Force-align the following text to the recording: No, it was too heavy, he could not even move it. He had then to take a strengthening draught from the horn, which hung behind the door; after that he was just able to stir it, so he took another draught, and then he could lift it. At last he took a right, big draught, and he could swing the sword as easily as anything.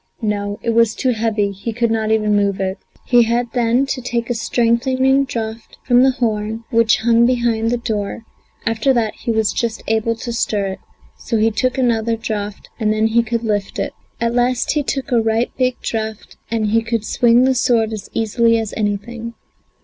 No, 0.23 0.57
it 0.63 0.71
was 0.71 0.95
too 0.95 1.11
heavy, 1.11 1.51
he 1.51 1.71
could 1.71 1.91
not 1.91 2.09
even 2.09 2.35
move 2.35 2.59
it. 2.59 2.79
He 3.05 3.21
had 3.25 3.51
then 3.53 3.85
to 3.85 4.01
take 4.01 4.31
a 4.31 4.33
strengthening 4.33 5.25
draught 5.25 5.77
from 5.83 6.01
the 6.01 6.09
horn, 6.09 6.63
which 6.71 6.97
hung 7.01 7.27
behind 7.27 7.69
the 7.69 7.77
door; 7.77 8.23
after 8.65 8.93
that 8.93 9.13
he 9.13 9.29
was 9.29 9.53
just 9.53 9.83
able 9.87 10.15
to 10.15 10.33
stir 10.33 10.65
it, 10.69 10.79
so 11.19 11.37
he 11.37 11.51
took 11.51 11.77
another 11.77 12.17
draught, 12.17 12.67
and 12.79 12.91
then 12.91 13.05
he 13.09 13.21
could 13.21 13.43
lift 13.43 13.77
it. 13.77 13.93
At 14.19 14.33
last 14.33 14.71
he 14.71 14.81
took 14.81 15.11
a 15.11 15.21
right, 15.21 15.51
big 15.55 15.79
draught, 15.81 16.35
and 16.49 16.71
he 16.71 16.81
could 16.81 17.05
swing 17.05 17.43
the 17.43 17.53
sword 17.53 17.93
as 17.93 18.09
easily 18.11 18.57
as 18.57 18.73
anything. 18.75 19.35